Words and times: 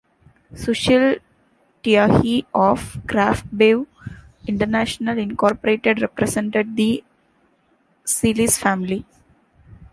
Sushil 0.55 1.19
Tyagi, 1.83 2.47
of 2.55 2.93
Craftbev 3.05 3.85
International 4.47 5.15
Incorporated 5.19 6.01
represented 6.01 6.75
the 6.75 7.03
Celis 8.03 8.57
family. 8.57 9.05